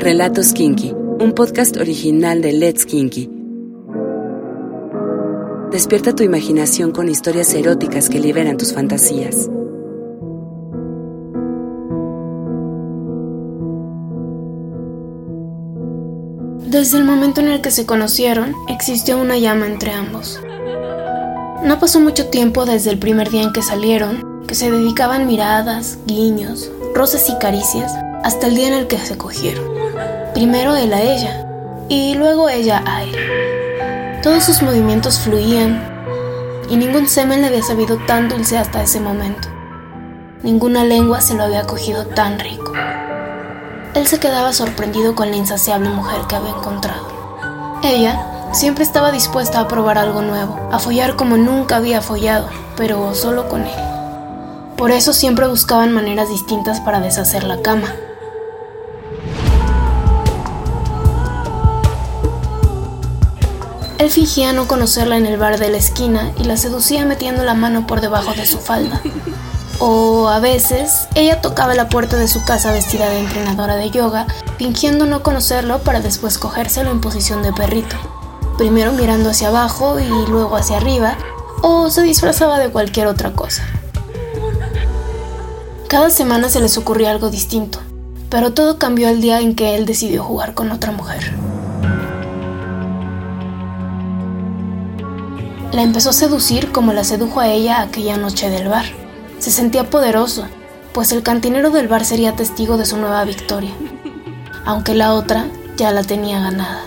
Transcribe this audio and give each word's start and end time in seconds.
Relatos 0.00 0.52
Kinky, 0.52 0.92
un 1.18 1.32
podcast 1.32 1.76
original 1.76 2.40
de 2.40 2.52
Let's 2.52 2.86
Kinky. 2.86 3.28
Despierta 5.72 6.14
tu 6.14 6.22
imaginación 6.22 6.92
con 6.92 7.08
historias 7.08 7.52
eróticas 7.52 8.08
que 8.08 8.20
liberan 8.20 8.56
tus 8.56 8.72
fantasías. 8.72 9.50
Desde 16.70 16.98
el 16.98 17.04
momento 17.04 17.40
en 17.40 17.48
el 17.48 17.60
que 17.60 17.72
se 17.72 17.84
conocieron, 17.84 18.54
existió 18.68 19.18
una 19.18 19.36
llama 19.36 19.66
entre 19.66 19.90
ambos. 19.90 20.40
No 21.64 21.80
pasó 21.80 21.98
mucho 21.98 22.28
tiempo 22.28 22.66
desde 22.66 22.90
el 22.90 23.00
primer 23.00 23.30
día 23.30 23.42
en 23.42 23.52
que 23.52 23.62
salieron, 23.62 24.46
que 24.46 24.54
se 24.54 24.70
dedicaban 24.70 25.26
miradas, 25.26 25.98
guiños, 26.06 26.70
roces 26.94 27.28
y 27.28 27.36
caricias, 27.40 27.92
hasta 28.22 28.46
el 28.46 28.54
día 28.54 28.68
en 28.68 28.74
el 28.74 28.86
que 28.86 28.98
se 28.98 29.18
cogieron. 29.18 29.87
Primero 30.38 30.76
él 30.76 30.92
a 30.92 31.02
ella, 31.02 31.44
y 31.88 32.14
luego 32.14 32.48
ella 32.48 32.80
a 32.86 33.02
él. 33.02 34.20
Todos 34.22 34.44
sus 34.44 34.62
movimientos 34.62 35.18
fluían, 35.18 35.82
y 36.70 36.76
ningún 36.76 37.08
semen 37.08 37.40
le 37.40 37.48
había 37.48 37.62
sabido 37.64 37.96
tan 38.06 38.28
dulce 38.28 38.56
hasta 38.56 38.80
ese 38.80 39.00
momento. 39.00 39.48
Ninguna 40.44 40.84
lengua 40.84 41.20
se 41.22 41.34
lo 41.34 41.42
había 41.42 41.64
cogido 41.64 42.06
tan 42.06 42.38
rico. 42.38 42.72
Él 43.94 44.06
se 44.06 44.20
quedaba 44.20 44.52
sorprendido 44.52 45.16
con 45.16 45.32
la 45.32 45.36
insaciable 45.36 45.88
mujer 45.88 46.20
que 46.28 46.36
había 46.36 46.50
encontrado. 46.50 47.80
Ella 47.82 48.24
Siempre 48.52 48.84
estaba 48.84 49.10
dispuesta 49.10 49.58
a 49.58 49.66
probar 49.66 49.98
algo 49.98 50.22
nuevo, 50.22 50.56
a 50.70 50.78
follar 50.78 51.16
como 51.16 51.36
nunca 51.36 51.76
había 51.76 52.00
follado, 52.00 52.48
pero 52.76 53.12
solo 53.14 53.48
con 53.48 53.62
él. 53.62 53.80
Por 54.76 54.92
eso 54.92 55.12
siempre 55.12 55.48
buscaban 55.48 55.92
maneras 55.92 56.28
distintas 56.28 56.80
para 56.80 57.00
deshacer 57.00 57.42
la 57.42 57.60
cama. 57.60 57.92
Él 63.98 64.10
fingía 64.10 64.52
no 64.52 64.68
conocerla 64.68 65.16
en 65.16 65.26
el 65.26 65.38
bar 65.38 65.58
de 65.58 65.70
la 65.70 65.78
esquina 65.78 66.32
y 66.38 66.44
la 66.44 66.56
seducía 66.56 67.04
metiendo 67.04 67.44
la 67.44 67.54
mano 67.54 67.86
por 67.86 68.00
debajo 68.00 68.32
de 68.32 68.46
su 68.46 68.58
falda. 68.58 69.00
O 69.80 70.28
a 70.28 70.40
veces, 70.40 71.08
ella 71.14 71.40
tocaba 71.40 71.74
la 71.74 71.88
puerta 71.88 72.16
de 72.16 72.28
su 72.28 72.44
casa 72.44 72.72
vestida 72.72 73.08
de 73.08 73.20
entrenadora 73.20 73.76
de 73.76 73.90
yoga, 73.90 74.26
fingiendo 74.58 75.06
no 75.06 75.22
conocerlo 75.22 75.80
para 75.80 76.00
después 76.00 76.38
cogérselo 76.38 76.90
en 76.90 77.00
posición 77.00 77.42
de 77.42 77.52
perrito 77.52 77.96
primero 78.58 78.92
mirando 78.92 79.30
hacia 79.30 79.48
abajo 79.48 79.98
y 80.00 80.08
luego 80.28 80.56
hacia 80.56 80.76
arriba, 80.76 81.16
o 81.62 81.88
se 81.88 82.02
disfrazaba 82.02 82.58
de 82.58 82.70
cualquier 82.70 83.06
otra 83.06 83.32
cosa. 83.32 83.62
Cada 85.88 86.10
semana 86.10 86.50
se 86.50 86.60
les 86.60 86.76
ocurría 86.76 87.10
algo 87.10 87.30
distinto, 87.30 87.78
pero 88.28 88.52
todo 88.52 88.78
cambió 88.78 89.08
el 89.08 89.22
día 89.22 89.40
en 89.40 89.54
que 89.54 89.76
él 89.76 89.86
decidió 89.86 90.22
jugar 90.22 90.52
con 90.52 90.70
otra 90.70 90.92
mujer. 90.92 91.32
La 95.72 95.82
empezó 95.82 96.10
a 96.10 96.14
seducir 96.14 96.72
como 96.72 96.92
la 96.94 97.04
sedujo 97.04 97.40
a 97.40 97.48
ella 97.48 97.82
aquella 97.82 98.16
noche 98.16 98.48
del 98.48 98.68
bar. 98.68 98.86
Se 99.38 99.50
sentía 99.50 99.90
poderoso, 99.90 100.46
pues 100.94 101.12
el 101.12 101.22
cantinero 101.22 101.70
del 101.70 101.88
bar 101.88 102.04
sería 102.06 102.34
testigo 102.34 102.78
de 102.78 102.86
su 102.86 102.96
nueva 102.96 103.24
victoria, 103.24 103.72
aunque 104.64 104.94
la 104.94 105.12
otra 105.12 105.46
ya 105.76 105.92
la 105.92 106.02
tenía 106.02 106.40
ganada. 106.40 106.84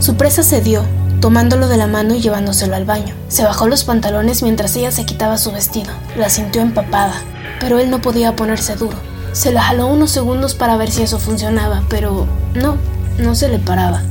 Su 0.00 0.16
presa 0.16 0.42
cedió, 0.42 0.82
tomándolo 1.20 1.68
de 1.68 1.76
la 1.76 1.86
mano 1.86 2.14
y 2.14 2.20
llevándoselo 2.20 2.74
al 2.74 2.86
baño. 2.86 3.14
Se 3.28 3.44
bajó 3.44 3.68
los 3.68 3.84
pantalones 3.84 4.42
mientras 4.42 4.74
ella 4.76 4.90
se 4.90 5.04
quitaba 5.04 5.38
su 5.38 5.52
vestido. 5.52 5.92
La 6.16 6.30
sintió 6.30 6.62
empapada, 6.62 7.14
pero 7.60 7.78
él 7.78 7.90
no 7.90 8.00
podía 8.00 8.34
ponerse 8.34 8.76
duro. 8.76 8.96
Se 9.32 9.52
la 9.52 9.62
jaló 9.62 9.86
unos 9.86 10.10
segundos 10.10 10.54
para 10.54 10.76
ver 10.76 10.90
si 10.90 11.02
eso 11.02 11.18
funcionaba, 11.18 11.82
pero 11.88 12.26
no, 12.54 12.76
no 13.18 13.34
se 13.34 13.48
le 13.48 13.58
paraba. 13.58 14.02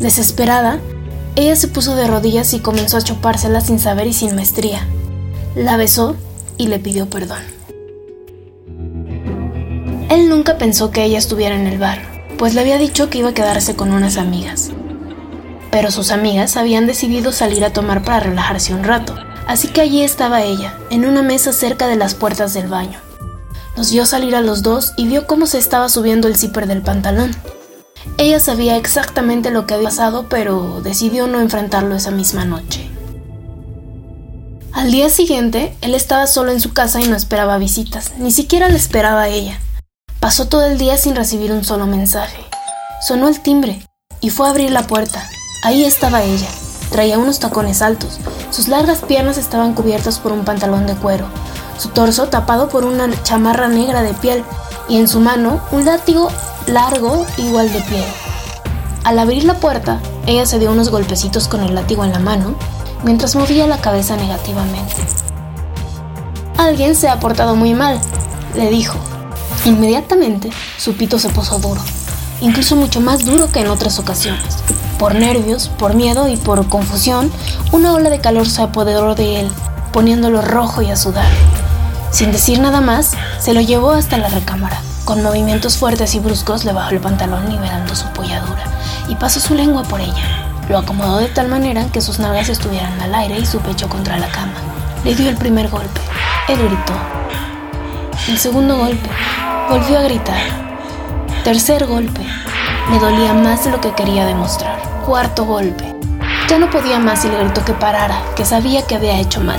Desesperada, 0.00 0.78
ella 1.38 1.56
se 1.56 1.68
puso 1.68 1.96
de 1.96 2.06
rodillas 2.06 2.52
y 2.54 2.60
comenzó 2.60 2.96
a 2.96 3.02
chupársela 3.02 3.60
sin 3.60 3.78
saber 3.78 4.06
y 4.06 4.12
sin 4.12 4.34
maestría. 4.34 4.86
La 5.54 5.76
besó 5.76 6.16
y 6.56 6.66
le 6.66 6.78
pidió 6.78 7.08
perdón. 7.08 7.42
Él 10.10 10.28
nunca 10.28 10.58
pensó 10.58 10.90
que 10.90 11.04
ella 11.04 11.18
estuviera 11.18 11.54
en 11.54 11.66
el 11.66 11.78
bar, 11.78 12.02
pues 12.38 12.54
le 12.54 12.60
había 12.60 12.78
dicho 12.78 13.10
que 13.10 13.18
iba 13.18 13.30
a 13.30 13.34
quedarse 13.34 13.76
con 13.76 13.92
unas 13.92 14.16
amigas 14.16 14.70
pero 15.70 15.90
sus 15.90 16.10
amigas 16.10 16.56
habían 16.56 16.86
decidido 16.86 17.32
salir 17.32 17.64
a 17.64 17.72
tomar 17.72 18.02
para 18.02 18.20
relajarse 18.20 18.74
un 18.74 18.84
rato, 18.84 19.14
así 19.46 19.68
que 19.68 19.80
allí 19.80 20.02
estaba 20.02 20.42
ella, 20.42 20.78
en 20.90 21.04
una 21.04 21.22
mesa 21.22 21.52
cerca 21.52 21.86
de 21.86 21.96
las 21.96 22.14
puertas 22.14 22.54
del 22.54 22.68
baño. 22.68 22.98
Nos 23.76 23.92
vio 23.92 24.06
salir 24.06 24.34
a 24.34 24.40
los 24.40 24.62
dos 24.62 24.92
y 24.96 25.06
vio 25.06 25.26
cómo 25.26 25.46
se 25.46 25.58
estaba 25.58 25.88
subiendo 25.88 26.26
el 26.26 26.36
zipper 26.36 26.66
del 26.66 26.82
pantalón. 26.82 27.34
Ella 28.16 28.40
sabía 28.40 28.76
exactamente 28.76 29.50
lo 29.50 29.66
que 29.66 29.74
había 29.74 29.88
pasado, 29.88 30.26
pero 30.28 30.80
decidió 30.82 31.26
no 31.26 31.40
enfrentarlo 31.40 31.94
esa 31.94 32.10
misma 32.10 32.44
noche. 32.44 32.88
Al 34.72 34.90
día 34.90 35.10
siguiente, 35.10 35.76
él 35.80 35.94
estaba 35.94 36.26
solo 36.26 36.52
en 36.52 36.60
su 36.60 36.72
casa 36.72 37.00
y 37.00 37.08
no 37.08 37.16
esperaba 37.16 37.58
visitas, 37.58 38.12
ni 38.18 38.30
siquiera 38.30 38.68
le 38.68 38.76
esperaba 38.76 39.22
a 39.22 39.28
ella. 39.28 39.60
Pasó 40.20 40.48
todo 40.48 40.66
el 40.66 40.78
día 40.78 40.96
sin 40.96 41.16
recibir 41.16 41.52
un 41.52 41.64
solo 41.64 41.86
mensaje. 41.86 42.44
Sonó 43.00 43.28
el 43.28 43.40
timbre 43.40 43.86
y 44.20 44.30
fue 44.30 44.46
a 44.46 44.50
abrir 44.50 44.70
la 44.70 44.86
puerta. 44.86 45.28
Ahí 45.62 45.84
estaba 45.84 46.22
ella. 46.22 46.48
Traía 46.90 47.18
unos 47.18 47.38
tacones 47.38 47.82
altos. 47.82 48.18
Sus 48.50 48.68
largas 48.68 49.00
piernas 49.00 49.38
estaban 49.38 49.74
cubiertas 49.74 50.18
por 50.18 50.32
un 50.32 50.44
pantalón 50.44 50.86
de 50.86 50.94
cuero, 50.94 51.26
su 51.78 51.90
torso 51.90 52.28
tapado 52.28 52.68
por 52.68 52.84
una 52.84 53.10
chamarra 53.22 53.68
negra 53.68 54.02
de 54.02 54.14
piel 54.14 54.44
y 54.88 54.96
en 54.96 55.06
su 55.06 55.20
mano 55.20 55.60
un 55.70 55.84
látigo 55.84 56.30
largo 56.68 57.26
igual 57.38 57.72
de 57.72 57.80
piel. 57.80 58.04
Al 59.04 59.18
abrir 59.18 59.44
la 59.44 59.54
puerta, 59.54 60.00
ella 60.26 60.44
se 60.46 60.58
dio 60.58 60.70
unos 60.70 60.90
golpecitos 60.90 61.48
con 61.48 61.62
el 61.62 61.74
látigo 61.74 62.04
en 62.04 62.12
la 62.12 62.18
mano 62.18 62.54
mientras 63.04 63.36
movía 63.36 63.66
la 63.66 63.78
cabeza 63.78 64.16
negativamente. 64.16 64.94
Alguien 66.58 66.94
se 66.94 67.08
ha 67.08 67.20
portado 67.20 67.54
muy 67.56 67.74
mal, 67.74 67.98
le 68.54 68.68
dijo. 68.70 68.98
Inmediatamente, 69.64 70.50
su 70.76 70.94
pito 70.94 71.18
se 71.18 71.30
puso 71.30 71.58
duro, 71.58 71.80
incluso 72.40 72.76
mucho 72.76 73.00
más 73.00 73.24
duro 73.24 73.50
que 73.50 73.60
en 73.60 73.68
otras 73.68 73.98
ocasiones. 73.98 74.58
Por 74.98 75.14
nervios, 75.14 75.68
por 75.68 75.94
miedo 75.94 76.28
y 76.28 76.36
por 76.36 76.68
confusión, 76.68 77.30
una 77.72 77.92
ola 77.92 78.10
de 78.10 78.20
calor 78.20 78.48
se 78.48 78.62
apoderó 78.62 79.14
de 79.14 79.40
él, 79.40 79.50
poniéndolo 79.92 80.42
rojo 80.42 80.82
y 80.82 80.90
a 80.90 80.96
sudar. 80.96 81.28
Sin 82.10 82.32
decir 82.32 82.58
nada 82.60 82.80
más, 82.80 83.12
se 83.38 83.54
lo 83.54 83.60
llevó 83.60 83.92
hasta 83.92 84.18
la 84.18 84.28
recámara. 84.28 84.80
Con 85.08 85.22
movimientos 85.22 85.78
fuertes 85.78 86.14
y 86.14 86.18
bruscos 86.18 86.66
le 86.66 86.74
bajó 86.74 86.90
el 86.90 87.00
pantalón 87.00 87.48
nivelando 87.48 87.96
su 87.96 88.04
polladura 88.08 88.62
y 89.08 89.14
pasó 89.14 89.40
su 89.40 89.54
lengua 89.54 89.82
por 89.84 90.02
ella. 90.02 90.50
Lo 90.68 90.76
acomodó 90.76 91.16
de 91.16 91.28
tal 91.28 91.48
manera 91.48 91.86
que 91.86 92.02
sus 92.02 92.18
nalgas 92.18 92.50
estuvieran 92.50 93.00
al 93.00 93.14
aire 93.14 93.38
y 93.38 93.46
su 93.46 93.58
pecho 93.60 93.88
contra 93.88 94.18
la 94.18 94.28
cama. 94.28 94.52
Le 95.04 95.14
dio 95.14 95.30
el 95.30 95.38
primer 95.38 95.70
golpe. 95.70 95.98
Él 96.46 96.58
gritó. 96.58 96.92
El 98.28 98.36
segundo 98.36 98.76
golpe. 98.76 99.08
Volvió 99.70 99.98
a 99.98 100.02
gritar. 100.02 100.42
Tercer 101.42 101.86
golpe. 101.86 102.20
Le 102.90 102.98
dolía 102.98 103.32
más 103.32 103.64
de 103.64 103.70
lo 103.70 103.80
que 103.80 103.94
quería 103.94 104.26
demostrar 104.26 104.78
cuarto 105.06 105.46
golpe. 105.46 105.96
Ya 106.50 106.58
no 106.58 106.68
podía 106.68 106.98
más 106.98 107.24
y 107.24 107.28
le 107.28 107.44
gritó 107.44 107.64
que 107.64 107.72
parara, 107.72 108.20
que 108.36 108.44
sabía 108.44 108.86
que 108.86 108.96
había 108.96 109.18
hecho 109.18 109.40
mal. 109.40 109.58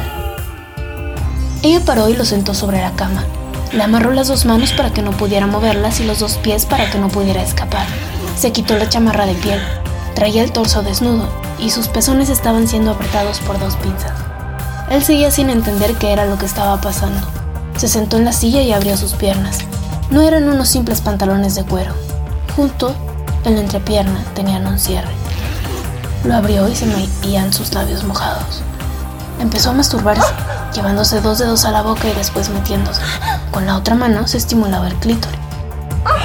Ella 1.63 1.79
paró 1.83 2.07
y 2.07 2.15
lo 2.15 2.23
sentó 2.23 2.53
sobre 2.53 2.79
la 2.79 2.91
cama. 2.91 3.23
Le 3.71 3.83
amarró 3.83 4.11
las 4.11 4.27
dos 4.27 4.45
manos 4.45 4.73
para 4.73 4.91
que 4.91 5.03
no 5.03 5.11
pudiera 5.11 5.45
moverlas 5.45 5.99
y 5.99 6.03
los 6.03 6.19
dos 6.19 6.37
pies 6.37 6.65
para 6.65 6.89
que 6.89 6.97
no 6.97 7.07
pudiera 7.07 7.43
escapar. 7.43 7.85
Se 8.35 8.51
quitó 8.51 8.75
la 8.77 8.89
chamarra 8.89 9.27
de 9.27 9.35
piel. 9.35 9.61
Traía 10.15 10.43
el 10.43 10.51
torso 10.51 10.81
desnudo 10.81 11.29
y 11.59 11.69
sus 11.69 11.87
pezones 11.87 12.29
estaban 12.29 12.67
siendo 12.67 12.91
apretados 12.91 13.39
por 13.39 13.59
dos 13.59 13.75
pinzas. 13.75 14.13
Él 14.89 15.03
seguía 15.03 15.29
sin 15.29 15.51
entender 15.51 15.93
qué 15.95 16.11
era 16.11 16.25
lo 16.25 16.37
que 16.37 16.47
estaba 16.47 16.81
pasando. 16.81 17.27
Se 17.77 17.87
sentó 17.87 18.17
en 18.17 18.25
la 18.25 18.33
silla 18.33 18.61
y 18.61 18.73
abrió 18.73 18.97
sus 18.97 19.13
piernas. 19.13 19.59
No 20.09 20.21
eran 20.21 20.49
unos 20.49 20.67
simples 20.67 21.01
pantalones 21.01 21.53
de 21.53 21.63
cuero. 21.63 21.93
Junto, 22.55 22.95
en 23.45 23.53
la 23.55 23.61
entrepierna, 23.61 24.23
tenían 24.33 24.65
un 24.65 24.79
cierre. 24.79 25.11
Lo 26.23 26.33
abrió 26.33 26.67
y 26.67 26.75
se 26.75 26.87
veían 27.21 27.53
sus 27.53 27.73
labios 27.73 28.03
mojados. 28.03 28.63
Empezó 29.39 29.69
a 29.69 29.73
masturbarse, 29.73 30.33
llevándose 30.73 31.21
dos 31.21 31.39
dedos 31.39 31.65
a 31.65 31.71
la 31.71 31.81
boca 31.81 32.07
y 32.07 32.13
después 32.13 32.49
metiéndose. 32.49 33.01
Con 33.51 33.65
la 33.65 33.77
otra 33.77 33.95
mano 33.95 34.27
se 34.27 34.37
estimulaba 34.37 34.87
el 34.87 34.95
clítoris. 34.95 35.39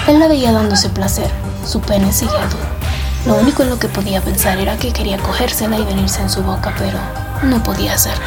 Él 0.06 0.18
la 0.18 0.28
veía 0.28 0.52
dándose 0.52 0.88
placer. 0.88 1.30
Su 1.66 1.80
pene 1.80 2.12
seguía 2.12 2.46
duro. 2.46 2.74
Lo 3.26 3.36
único 3.36 3.62
en 3.62 3.70
lo 3.70 3.78
que 3.78 3.88
podía 3.88 4.20
pensar 4.20 4.58
era 4.58 4.76
que 4.76 4.92
quería 4.92 5.18
cogérsela 5.18 5.78
y 5.78 5.84
venirse 5.84 6.20
en 6.20 6.28
su 6.28 6.42
boca, 6.42 6.74
pero 6.78 6.98
no 7.42 7.62
podía 7.62 7.94
hacerlo. 7.94 8.24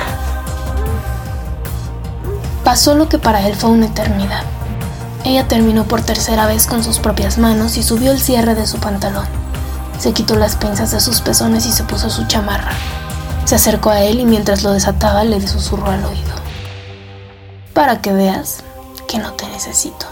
Pasó 2.64 2.96
lo 2.96 3.08
que 3.08 3.20
para 3.20 3.48
él 3.48 3.56
fue 3.56 3.70
una 3.70 3.86
eternidad. 3.86 4.44
Ella 5.24 5.48
terminó 5.48 5.84
por 5.84 6.02
tercera 6.02 6.48
vez 6.48 6.68
con 6.68 6.84
sus 6.84 7.00
propias 7.00 7.38
manos 7.38 7.78
y 7.78 7.84
subió 7.84 8.12
el 8.12 8.20
cierre 8.20 8.56
de 8.56 8.66
su 8.66 8.78
pantalón. 8.80 9.26
Se 10.00 10.14
quitó 10.14 10.36
las 10.36 10.56
pinzas 10.56 10.92
de 10.92 11.00
sus 11.00 11.22
pezones 11.22 11.66
y 11.66 11.72
se 11.72 11.84
puso 11.84 12.10
su 12.10 12.26
chamarra. 12.26 12.72
Se 13.48 13.56
acercó 13.56 13.92
a 13.92 14.02
él 14.02 14.20
y 14.20 14.26
mientras 14.26 14.64
lo 14.64 14.74
desataba 14.74 15.24
le 15.24 15.40
susurró 15.48 15.86
al 15.86 16.04
oído. 16.04 16.34
Para 17.74 18.02
que 18.02 18.12
veas 18.12 18.62
que 19.08 19.20
no 19.20 19.32
te 19.36 19.48
necesito. 19.48 20.06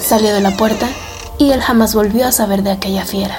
salió 0.00 0.32
de 0.32 0.40
la 0.40 0.56
puerta 0.56 0.88
y 1.36 1.50
él 1.50 1.60
jamás 1.60 1.94
volvió 1.94 2.26
a 2.26 2.32
saber 2.32 2.62
de 2.62 2.70
aquella 2.70 3.04
fiera. 3.04 3.36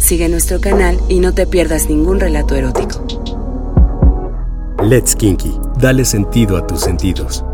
Sigue 0.00 0.28
nuestro 0.28 0.60
canal 0.60 0.98
y 1.08 1.20
no 1.20 1.32
te 1.32 1.46
pierdas 1.46 1.88
ningún 1.88 2.18
relato 2.18 2.56
erótico. 2.56 3.04
Let's 4.82 5.14
Kinky, 5.14 5.60
dale 5.76 6.04
sentido 6.04 6.56
a 6.56 6.66
tus 6.66 6.80
sentidos. 6.80 7.44